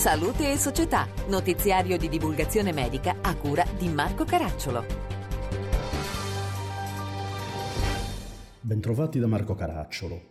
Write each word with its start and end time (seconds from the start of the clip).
Salute 0.00 0.50
e 0.50 0.56
Società, 0.56 1.06
notiziario 1.28 1.98
di 1.98 2.08
divulgazione 2.08 2.72
medica 2.72 3.16
a 3.20 3.36
cura 3.36 3.66
di 3.76 3.86
Marco 3.88 4.24
Caracciolo. 4.24 4.82
Bentrovati 8.62 9.18
da 9.18 9.26
Marco 9.26 9.54
Caracciolo. 9.54 10.22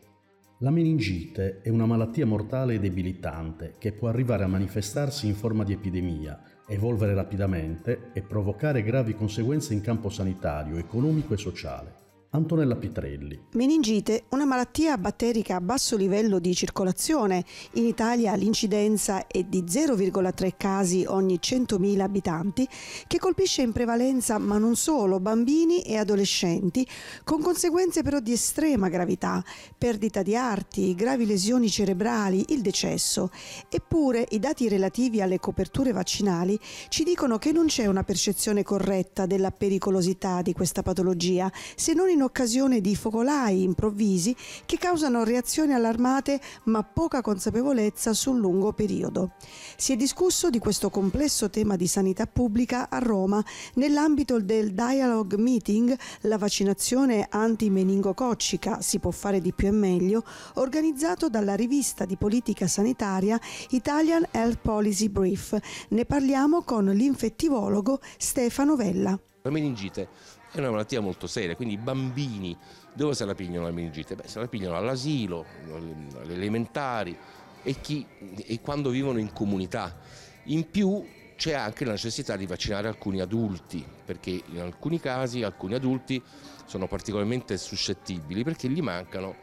La 0.61 0.71
meningite 0.71 1.61
è 1.61 1.69
una 1.69 1.85
malattia 1.85 2.25
mortale 2.25 2.73
e 2.73 2.79
debilitante 2.79 3.75
che 3.77 3.91
può 3.91 4.07
arrivare 4.07 4.43
a 4.43 4.47
manifestarsi 4.47 5.27
in 5.27 5.35
forma 5.35 5.63
di 5.63 5.73
epidemia, 5.73 6.41
evolvere 6.67 7.13
rapidamente 7.13 8.09
e 8.13 8.23
provocare 8.23 8.81
gravi 8.81 9.13
conseguenze 9.13 9.75
in 9.75 9.81
campo 9.81 10.09
sanitario, 10.09 10.77
economico 10.77 11.35
e 11.35 11.37
sociale. 11.37 12.08
Antonella 12.31 12.75
Pitrelli. 12.75 13.47
Meningite, 13.53 14.25
una 14.29 14.45
malattia 14.45 14.99
batterica 14.99 15.55
a 15.55 15.61
basso 15.61 15.97
livello 15.97 16.37
di 16.37 16.53
circolazione. 16.53 17.43
In 17.73 17.85
Italia 17.85 18.35
l'incidenza 18.35 19.25
è 19.25 19.41
di 19.43 19.63
0,3 19.63 20.53
casi 20.55 21.05
ogni 21.07 21.39
100.000 21.41 21.99
abitanti, 22.01 22.67
che 23.07 23.17
colpisce 23.17 23.63
in 23.63 23.71
prevalenza, 23.71 24.37
ma 24.37 24.59
non 24.59 24.75
solo, 24.75 25.19
bambini 25.19 25.81
e 25.81 25.97
adolescenti, 25.97 26.87
con 27.23 27.41
conseguenze 27.41 28.03
però 28.03 28.19
di 28.19 28.33
estrema 28.33 28.89
gravità, 28.89 29.43
perdita 29.75 30.21
di 30.21 30.35
arti, 30.35 30.93
gravi 30.93 31.25
lesioni 31.25 31.67
cerebrali, 31.67 32.45
il 32.49 32.61
decesso. 32.61 33.31
Eppure 33.69 34.27
i 34.29 34.39
dati 34.39 34.69
relativi 34.69 35.19
alle 35.19 35.39
coperture 35.39 35.93
vaccinali 35.93 36.59
ci 36.89 37.03
dicono 37.03 37.39
che 37.39 37.51
non 37.51 37.65
c'è 37.65 37.87
una 37.87 38.03
percezione 38.03 38.61
corretta 38.61 39.25
della 39.25 39.49
pericolosità 39.49 40.43
di 40.43 40.53
questa 40.53 40.83
patologia, 40.83 41.51
se 41.75 41.93
non 41.93 42.07
in 42.09 42.18
in 42.19 42.25
occasione 42.25 42.81
di 42.81 42.97
focolai 42.97 43.63
improvvisi 43.63 44.35
che 44.65 44.77
causano 44.77 45.23
reazioni 45.23 45.73
allarmate 45.73 46.41
ma 46.63 46.83
poca 46.83 47.21
consapevolezza 47.21 48.13
sul 48.13 48.39
lungo 48.39 48.73
periodo. 48.73 49.31
Si 49.77 49.93
è 49.93 49.95
discusso 49.95 50.49
di 50.49 50.59
questo 50.59 50.89
complesso 50.89 51.49
tema 51.49 51.77
di 51.77 51.87
sanità 51.87 52.27
pubblica 52.27 52.89
a 52.89 52.99
Roma 52.99 53.43
nell'ambito 53.75 54.41
del 54.41 54.73
Dialogue 54.73 55.37
Meeting 55.37 55.97
La 56.21 56.37
vaccinazione 56.37 57.25
anti-meningococcica 57.29 58.81
si 58.81 58.99
può 58.99 59.11
fare 59.11 59.39
di 59.39 59.53
più 59.53 59.69
e 59.69 59.71
meglio, 59.71 60.25
organizzato 60.55 61.29
dalla 61.29 61.55
rivista 61.55 62.03
di 62.03 62.17
politica 62.17 62.67
sanitaria 62.67 63.39
Italian 63.69 64.25
Health 64.31 64.59
Policy 64.61 65.07
Brief. 65.07 65.57
Ne 65.89 66.03
parliamo 66.03 66.63
con 66.63 66.85
l'infettivologo 66.85 68.01
Stefano 68.17 68.75
Vella. 68.75 69.17
La 69.41 69.51
meningite 69.51 70.07
è 70.51 70.59
una 70.59 70.71
malattia 70.71 70.99
molto 70.99 71.27
seria, 71.27 71.55
quindi 71.55 71.75
i 71.75 71.77
bambini 71.77 72.57
dove 72.93 73.13
se 73.13 73.25
la 73.25 73.35
pigliano 73.35 73.65
la 73.65 73.71
meningite? 73.71 74.15
Beh, 74.15 74.27
se 74.27 74.39
la 74.39 74.47
pigliano 74.47 74.75
all'asilo, 74.75 75.45
alle 75.71 76.33
elementari 76.33 77.17
e, 77.63 77.79
chi, 77.79 78.05
e 78.35 78.59
quando 78.61 78.89
vivono 78.89 79.19
in 79.19 79.31
comunità. 79.31 79.97
In 80.45 80.69
più 80.69 81.05
c'è 81.35 81.53
anche 81.53 81.85
la 81.85 81.91
necessità 81.91 82.35
di 82.35 82.45
vaccinare 82.45 82.87
alcuni 82.87 83.21
adulti, 83.21 83.85
perché 84.03 84.41
in 84.45 84.59
alcuni 84.59 84.99
casi 84.99 85.43
alcuni 85.43 85.75
adulti 85.75 86.21
sono 86.65 86.87
particolarmente 86.87 87.57
suscettibili 87.57 88.43
perché 88.43 88.67
gli 88.67 88.81
mancano 88.81 89.35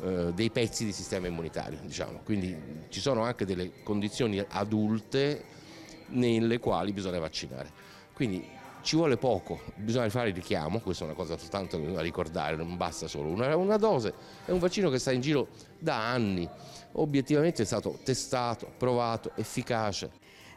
eh, 0.00 0.32
dei 0.34 0.50
pezzi 0.50 0.84
di 0.84 0.92
sistema 0.92 1.26
immunitario, 1.26 1.78
diciamo. 1.82 2.20
quindi 2.24 2.56
ci 2.88 3.00
sono 3.00 3.22
anche 3.22 3.44
delle 3.44 3.82
condizioni 3.82 4.42
adulte 4.48 5.44
nelle 6.08 6.58
quali 6.58 6.92
bisogna 6.92 7.18
vaccinare. 7.18 7.70
Quindi 8.14 8.60
ci 8.82 8.96
vuole 8.96 9.16
poco, 9.16 9.60
bisogna 9.76 10.08
fare 10.10 10.28
il 10.30 10.34
richiamo, 10.34 10.80
questa 10.80 11.04
è 11.04 11.06
una 11.06 11.16
cosa 11.16 11.38
soltanto 11.38 11.78
da 11.78 12.00
ricordare, 12.00 12.56
non 12.56 12.76
basta 12.76 13.06
solo 13.06 13.28
una, 13.28 13.56
una 13.56 13.76
dose, 13.76 14.12
è 14.44 14.50
un 14.50 14.58
vaccino 14.58 14.90
che 14.90 14.98
sta 14.98 15.12
in 15.12 15.20
giro 15.20 15.48
da 15.78 16.10
anni, 16.10 16.48
obiettivamente 16.92 17.62
è 17.62 17.64
stato 17.64 17.98
testato, 18.02 18.70
provato, 18.76 19.32
efficace. 19.36 20.10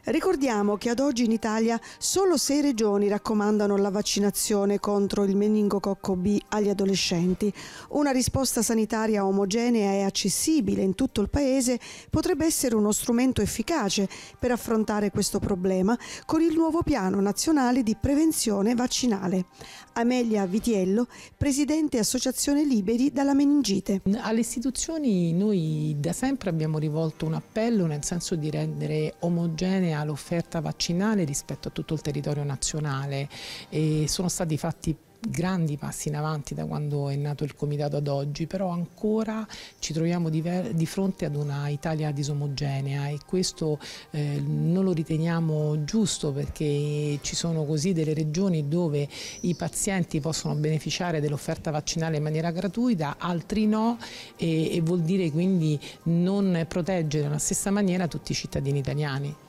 Ricordiamo 0.06 0.76
che 0.76 0.90
ad 0.90 1.00
oggi 1.00 1.24
in 1.24 1.32
Italia 1.32 1.80
solo 1.98 2.36
sei 2.36 2.60
regioni 2.60 3.08
raccomandano 3.08 3.76
la 3.76 3.90
vaccinazione 3.90 4.78
contro 4.78 5.24
il 5.24 5.34
meningococco 5.34 6.14
B 6.14 6.38
agli 6.50 6.68
adolescenti. 6.68 7.52
Una 7.88 8.12
risposta 8.12 8.62
sanitaria 8.62 9.26
omogenea 9.26 9.90
e 9.94 10.02
accessibile 10.02 10.82
in 10.82 10.94
tutto 10.94 11.22
il 11.22 11.28
Paese 11.28 11.80
potrebbe 12.08 12.44
essere 12.44 12.76
uno 12.76 12.92
strumento 12.92 13.42
efficace 13.42 14.08
per 14.38 14.52
affrontare 14.52 15.10
questo 15.10 15.40
problema 15.40 15.98
con 16.24 16.40
il 16.40 16.54
nuovo 16.54 16.84
piano 16.84 17.20
nazionale 17.20 17.82
di 17.82 17.96
prevenzione 18.00 18.76
vaccinale. 18.76 19.46
Amelia 19.94 20.46
Vitiello, 20.46 21.08
presidente 21.36 21.98
Associazione 21.98 22.64
Liberi 22.64 23.10
dalla 23.10 23.34
meningite. 23.34 24.02
Alle 24.18 24.40
istituzioni 24.40 25.32
noi 25.32 25.96
da 25.98 26.12
sempre 26.12 26.50
abbiamo 26.50 26.78
rivolto 26.78 27.26
un 27.26 27.34
appello 27.34 27.86
nel 27.86 28.04
senso 28.04 28.36
di 28.36 28.50
rendere 28.50 29.14
omogenea 29.20 29.95
l'offerta 30.04 30.60
vaccinale 30.60 31.24
rispetto 31.24 31.68
a 31.68 31.70
tutto 31.70 31.94
il 31.94 32.00
territorio 32.00 32.44
nazionale 32.44 33.28
e 33.68 34.06
sono 34.08 34.28
stati 34.28 34.56
fatti 34.56 34.96
grandi 35.28 35.76
passi 35.76 36.08
in 36.08 36.16
avanti 36.16 36.54
da 36.54 36.64
quando 36.64 37.08
è 37.08 37.16
nato 37.16 37.44
il 37.44 37.54
comitato 37.54 37.96
ad 37.96 38.08
oggi, 38.08 38.46
però 38.46 38.68
ancora 38.68 39.46
ci 39.78 39.92
troviamo 39.92 40.28
di, 40.28 40.42
di 40.72 40.86
fronte 40.86 41.24
ad 41.24 41.34
una 41.34 41.68
Italia 41.68 42.10
disomogenea 42.12 43.08
e 43.08 43.18
questo 43.26 43.78
eh, 44.10 44.40
non 44.44 44.84
lo 44.84 44.92
riteniamo 44.92 45.84
giusto 45.84 46.32
perché 46.32 47.18
ci 47.20 47.34
sono 47.34 47.64
così 47.64 47.92
delle 47.92 48.14
regioni 48.14 48.68
dove 48.68 49.08
i 49.40 49.54
pazienti 49.54 50.20
possono 50.20 50.54
beneficiare 50.54 51.20
dell'offerta 51.20 51.70
vaccinale 51.70 52.18
in 52.18 52.22
maniera 52.22 52.50
gratuita, 52.50 53.16
altri 53.18 53.66
no 53.66 53.98
e, 54.36 54.76
e 54.76 54.80
vuol 54.80 55.00
dire 55.00 55.30
quindi 55.30 55.78
non 56.04 56.64
proteggere 56.68 57.24
nella 57.24 57.38
stessa 57.38 57.70
maniera 57.70 58.06
tutti 58.06 58.32
i 58.32 58.34
cittadini 58.34 58.78
italiani. 58.78 59.45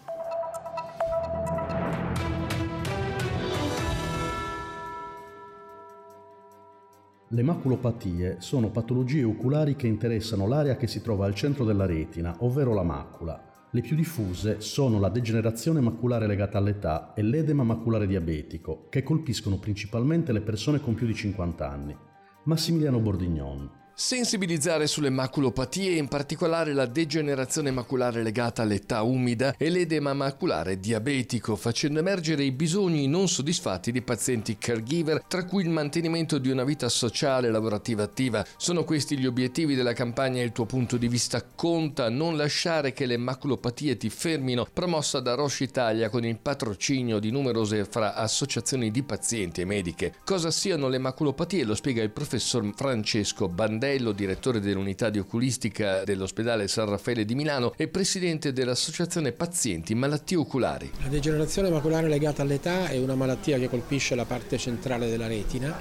Le 7.32 7.42
maculopatie 7.42 8.38
sono 8.40 8.70
patologie 8.70 9.26
oculari 9.26 9.76
che 9.76 9.86
interessano 9.86 10.48
l'area 10.48 10.78
che 10.78 10.88
si 10.88 11.02
trova 11.02 11.26
al 11.26 11.36
centro 11.36 11.66
della 11.66 11.86
retina, 11.86 12.34
ovvero 12.40 12.74
la 12.74 12.84
macula. 12.84 13.68
Le 13.70 13.82
più 13.82 13.98
diffuse 13.98 14.62
sono 14.62 14.98
la 14.98 15.10
degenerazione 15.10 15.82
maculare 15.82 16.26
legata 16.26 16.58
all'età 16.58 17.14
e 17.14 17.24
l'edema 17.24 17.64
maculare 17.64 18.08
diabetico, 18.08 18.86
che 18.88 19.04
colpiscono 19.04 19.58
principalmente 19.58 20.32
le 20.32 20.40
persone 20.40 20.80
con 20.80 20.94
più 20.96 21.06
di 21.06 21.14
50 21.14 21.70
anni. 21.70 21.98
Massimiliano 22.44 23.02
Bordignon. 23.02 23.70
Sensibilizzare 24.00 24.85
sulle 24.85 25.09
maculopatie, 25.09 25.97
in 25.97 26.08
particolare 26.08 26.72
la 26.72 26.85
degenerazione 26.85 27.72
maculare 27.72 28.22
legata 28.22 28.62
all'età 28.62 29.02
umida 29.02 29.56
e 29.58 29.72
l'edema 29.72 30.13
maculare 30.13 30.80
diabetico, 30.80 31.56
facendo 31.56 31.97
emergere 31.97 32.44
i 32.44 32.52
bisogni 32.52 33.08
non 33.08 33.28
soddisfatti 33.28 33.91
di 33.91 34.03
pazienti 34.03 34.59
caregiver, 34.59 35.24
tra 35.28 35.46
cui 35.46 35.63
il 35.63 35.72
mantenimento 35.72 36.38
di 36.38 36.52
una 36.52 36.63
vita 36.63 36.90
sociale 36.90 37.47
e 37.47 37.50
lavorativa 37.50 38.03
attiva. 38.03 38.46
Sono 38.56 38.84
questi 38.84 39.18
gli 39.18 39.25
obiettivi 39.25 39.74
della 39.74 39.94
campagna 39.94 40.44
Il 40.44 40.52
tuo 40.52 40.68
punto 40.68 40.97
di 40.97 41.08
vista 41.08 41.44
conta, 41.56 42.08
non 42.08 42.38
lasciare 42.38 42.94
che 42.94 43.08
le 43.08 43.18
maculopatie 43.18 43.97
ti 43.97 44.12
fermino, 44.12 44.68
promossa 44.72 45.19
da 45.22 45.34
Roche 45.34 45.64
Italia 45.64 46.09
con 46.09 46.24
il 46.24 46.38
patrocinio 46.38 47.18
di 47.18 47.31
numerose 47.31 47.84
fra 47.85 48.14
associazioni 48.14 48.91
di 48.91 49.02
pazienti 49.02 49.62
e 49.62 49.66
mediche. 49.66 50.14
Cosa 50.24 50.52
siano 50.52 50.88
le 50.88 51.00
maculopatie 51.00 51.64
lo 51.64 51.74
spiega 51.74 52.03
il 52.03 52.12
professor 52.12 52.72
Francesco 52.75 53.47
Bandelli 53.47 53.85
Mandello, 53.88 54.12
direttore 54.12 54.59
dell'unità 54.59 55.09
di 55.09 55.18
oculistica 55.18 56.03
dell'ospedale 56.03 56.68
San 56.68 56.90
Raffaele 56.90 57.24
di 57.24 57.36
Milano 57.36 57.74
e 57.78 57.88
presidente 57.88 58.52
dell'Associazione 58.52 59.31
Pazienti 59.31 59.96
Malattie 59.96 60.36
Oculari. 60.36 60.92
La 61.02 61.08
degenerazione 61.08 61.70
maculare 61.70 62.09
legata 62.09 62.42
all'età 62.42 62.90
è 62.90 62.97
una 62.97 63.16
malattia 63.16 63.58
che 63.58 63.70
colpisce 63.70 64.14
la 64.16 64.26
parte 64.26 64.58
centrale 64.58 65.09
della 65.09 65.28
retina 65.28 65.74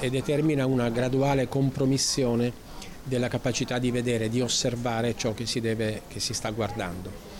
e 0.00 0.10
determina 0.10 0.66
una 0.66 0.88
graduale 0.90 1.46
compromissione 1.46 2.52
della 3.04 3.28
capacità 3.28 3.78
di 3.78 3.92
vedere, 3.92 4.28
di 4.28 4.40
osservare 4.40 5.14
ciò 5.16 5.32
che 5.32 5.46
si, 5.46 5.60
deve, 5.60 6.02
che 6.08 6.18
si 6.18 6.34
sta 6.34 6.50
guardando 6.50 7.32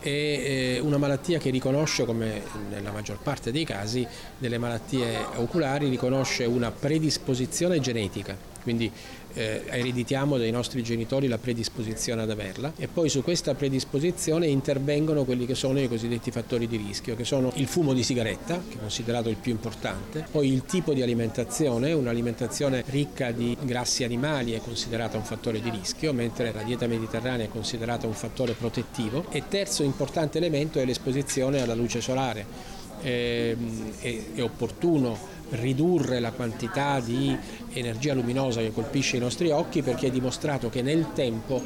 è 0.00 0.08
eh, 0.08 0.80
una 0.82 0.98
malattia 0.98 1.38
che 1.38 1.50
riconosce, 1.50 2.04
come 2.04 2.42
nella 2.68 2.90
maggior 2.90 3.20
parte 3.22 3.52
dei 3.52 3.64
casi 3.64 4.04
delle 4.36 4.58
malattie 4.58 5.16
oculari, 5.36 5.88
riconosce 5.88 6.44
una 6.44 6.72
predisposizione 6.72 7.78
genetica, 7.78 8.36
quindi 8.62 8.90
eh, 9.34 9.62
ereditiamo 9.66 10.36
dai 10.36 10.50
nostri 10.50 10.82
genitori 10.82 11.26
la 11.26 11.38
predisposizione 11.38 12.22
ad 12.22 12.30
averla 12.30 12.72
e 12.76 12.88
poi 12.88 13.08
su 13.08 13.22
questa 13.22 13.54
predisposizione 13.54 14.46
intervengono 14.46 15.24
quelli 15.24 15.46
che 15.46 15.54
sono 15.54 15.80
i 15.80 15.88
cosiddetti 15.88 16.30
fattori 16.30 16.66
di 16.66 16.76
rischio, 16.76 17.16
che 17.16 17.24
sono 17.24 17.50
il 17.54 17.66
fumo 17.66 17.92
di 17.92 18.02
sigaretta, 18.02 18.62
che 18.68 18.76
è 18.76 18.80
considerato 18.80 19.28
il 19.28 19.36
più 19.36 19.52
importante, 19.52 20.26
poi 20.30 20.52
il 20.52 20.64
tipo 20.64 20.92
di 20.92 21.02
alimentazione, 21.02 21.92
un'alimentazione 21.92 22.84
ricca 22.86 23.30
di 23.30 23.56
grassi 23.62 24.04
animali 24.04 24.52
è 24.52 24.60
considerata 24.60 25.16
un 25.16 25.24
fattore 25.24 25.60
di 25.60 25.70
rischio, 25.70 26.12
mentre 26.12 26.52
la 26.52 26.62
dieta 26.62 26.86
mediterranea 26.86 27.46
è 27.46 27.48
considerata 27.48 28.06
un 28.06 28.14
fattore 28.14 28.52
protettivo 28.52 29.26
e 29.30 29.44
terzo 29.48 29.82
importante 29.82 30.38
elemento 30.38 30.78
è 30.78 30.84
l'esposizione 30.84 31.60
alla 31.60 31.74
luce 31.74 32.00
solare. 32.00 32.70
Eh, 33.04 33.56
è, 33.98 34.18
è 34.34 34.42
opportuno 34.42 35.40
ridurre 35.52 36.20
la 36.20 36.32
quantità 36.32 37.00
di 37.00 37.36
energia 37.72 38.14
luminosa 38.14 38.60
che 38.60 38.72
colpisce 38.72 39.16
i 39.16 39.20
nostri 39.20 39.50
occhi 39.50 39.82
perché 39.82 40.08
è 40.08 40.10
dimostrato 40.10 40.68
che 40.68 40.82
nel 40.82 41.12
tempo 41.12 41.60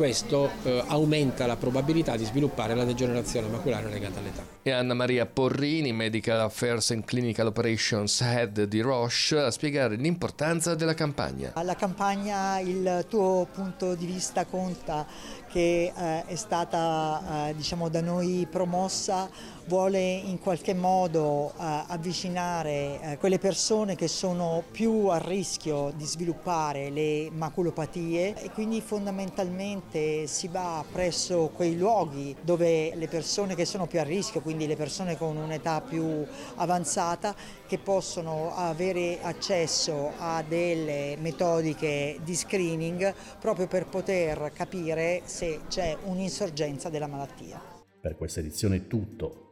questo 0.00 0.50
eh, 0.62 0.82
aumenta 0.86 1.46
la 1.46 1.56
probabilità 1.56 2.16
di 2.16 2.24
sviluppare 2.24 2.74
la 2.74 2.84
degenerazione 2.84 3.48
maculare 3.48 3.90
legata 3.90 4.18
all'età. 4.18 4.46
E 4.62 4.70
Anna 4.70 4.94
Maria 4.94 5.26
Porrini, 5.26 5.92
Medical 5.92 6.40
Affairs 6.40 6.92
and 6.92 7.04
Clinical 7.04 7.48
Operations 7.48 8.18
Head 8.22 8.62
di 8.64 8.80
Roche, 8.80 9.38
a 9.38 9.50
spiegare 9.50 9.96
l'importanza 9.96 10.74
della 10.74 10.94
campagna. 10.94 11.52
La 11.62 11.74
campagna, 11.74 12.58
il 12.60 13.04
tuo 13.10 13.46
punto 13.52 13.94
di 13.94 14.06
vista 14.06 14.46
conta 14.46 15.06
che 15.50 15.92
eh, 15.94 16.24
è 16.24 16.34
stata 16.34 17.48
eh, 17.48 17.54
diciamo, 17.54 17.90
da 17.90 18.00
noi 18.00 18.46
promossa 18.50 19.28
vuole 19.66 20.00
in 20.00 20.38
qualche 20.38 20.74
modo 20.74 21.50
eh, 21.50 21.84
avvicinare 21.86 23.00
eh, 23.00 23.16
quelle 23.18 23.38
persone 23.38 23.96
che 23.96 24.08
sono 24.08 24.62
più 24.70 25.06
a 25.06 25.18
rischio 25.18 25.92
di 25.94 26.04
sviluppare 26.04 26.90
le 26.90 27.30
maculopatie 27.30 28.40
e 28.40 28.50
quindi 28.50 28.80
fondamentalmente 28.80 30.26
si 30.26 30.48
va 30.48 30.84
presso 30.90 31.50
quei 31.54 31.76
luoghi 31.76 32.34
dove 32.40 32.94
le 32.94 33.08
persone 33.08 33.54
che 33.54 33.64
sono 33.64 33.86
più 33.86 34.00
a 34.00 34.04
rischio, 34.04 34.40
quindi 34.40 34.66
le 34.66 34.76
persone 34.76 35.16
con 35.16 35.36
un'età 35.36 35.80
più 35.80 36.26
avanzata, 36.56 37.34
che 37.66 37.78
possono 37.78 38.54
avere 38.54 39.18
accesso 39.22 40.12
a 40.18 40.42
delle 40.46 41.16
metodiche 41.20 42.18
di 42.22 42.34
screening 42.34 43.14
proprio 43.38 43.66
per 43.66 43.86
poter 43.86 44.50
capire 44.52 45.22
se 45.24 45.60
c'è 45.68 45.96
un'insorgenza 46.04 46.88
della 46.88 47.06
malattia. 47.06 47.60
Per 48.00 48.16
questa 48.16 48.40
edizione 48.40 48.76
è 48.76 48.86
tutto. 48.86 49.49